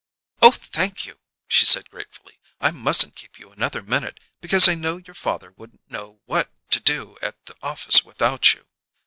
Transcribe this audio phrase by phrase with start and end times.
[0.41, 2.39] "Oh, thank you!" she said gratefully.
[2.59, 6.79] "I mustn't keep you another minute, because I know your father wouldn't know what to
[6.79, 8.65] do at the office without you!